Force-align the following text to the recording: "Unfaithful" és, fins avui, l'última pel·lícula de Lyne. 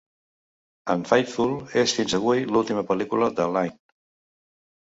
"Unfaithful" 0.93 1.53
és, 1.83 1.95
fins 1.99 2.17
avui, 2.21 2.41
l'última 2.55 2.85
pel·lícula 2.93 3.31
de 3.41 3.49
Lyne. 3.59 3.79